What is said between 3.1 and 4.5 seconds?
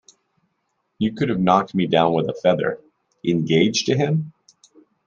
"Engaged to him?"